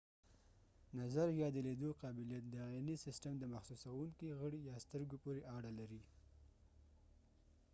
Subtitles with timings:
[0.99, 5.41] نظر ،یا د لیدلو قابلیت د عینی سیستم د د محسوسونکې غړی یا سترګو پورې
[5.55, 6.01] اړه لري